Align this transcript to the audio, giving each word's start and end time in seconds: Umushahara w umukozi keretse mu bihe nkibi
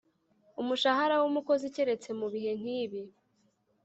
Umushahara 0.61 1.15
w 1.21 1.25
umukozi 1.29 1.65
keretse 1.75 2.09
mu 2.19 2.27
bihe 2.33 2.51
nkibi 2.59 3.01